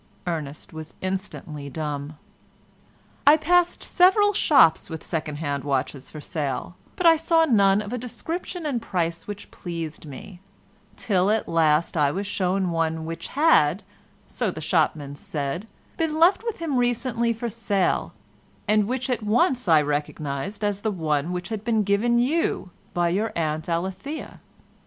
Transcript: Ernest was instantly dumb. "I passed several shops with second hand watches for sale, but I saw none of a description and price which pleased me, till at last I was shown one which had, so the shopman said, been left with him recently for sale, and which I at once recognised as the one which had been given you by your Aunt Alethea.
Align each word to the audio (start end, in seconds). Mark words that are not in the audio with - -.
Ernest 0.25 0.73
was 0.73 0.95
instantly 1.01 1.69
dumb. 1.69 2.17
"I 3.27 3.37
passed 3.37 3.83
several 3.83 4.33
shops 4.33 4.89
with 4.89 5.03
second 5.03 5.35
hand 5.35 5.63
watches 5.63 6.09
for 6.09 6.19
sale, 6.19 6.75
but 6.95 7.05
I 7.05 7.17
saw 7.17 7.45
none 7.45 7.83
of 7.83 7.93
a 7.93 7.99
description 7.99 8.65
and 8.65 8.81
price 8.81 9.27
which 9.27 9.51
pleased 9.51 10.07
me, 10.07 10.39
till 10.97 11.29
at 11.29 11.47
last 11.47 11.95
I 11.95 12.09
was 12.09 12.25
shown 12.25 12.71
one 12.71 13.05
which 13.05 13.27
had, 13.27 13.83
so 14.25 14.49
the 14.49 14.59
shopman 14.59 15.17
said, 15.17 15.67
been 15.97 16.19
left 16.19 16.43
with 16.43 16.57
him 16.57 16.77
recently 16.79 17.31
for 17.31 17.47
sale, 17.47 18.15
and 18.67 18.87
which 18.87 19.07
I 19.07 19.13
at 19.13 19.21
once 19.21 19.67
recognised 19.67 20.63
as 20.63 20.81
the 20.81 20.89
one 20.89 21.31
which 21.31 21.49
had 21.49 21.63
been 21.63 21.83
given 21.83 22.17
you 22.17 22.71
by 22.95 23.09
your 23.09 23.31
Aunt 23.35 23.69
Alethea. 23.69 24.41